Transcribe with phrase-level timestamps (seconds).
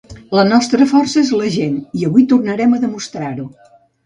[0.35, 3.49] La nostra força és la gent i avui tornem a demostrar-ho.